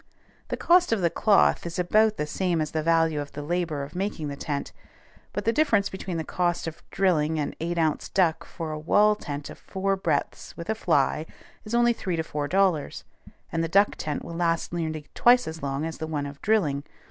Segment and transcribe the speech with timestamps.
[0.47, 3.83] The cost of the cloth is about the same as the value of the labor
[3.83, 4.71] of making the tent;
[5.31, 9.13] but the difference between the cost of drilling and eight ounce duck for a wall
[9.15, 11.27] tent of four breadths with a fly
[11.65, 13.03] is only three to four dollars,
[13.51, 16.83] and the duck tent will last nearly twice as long as the one of drilling.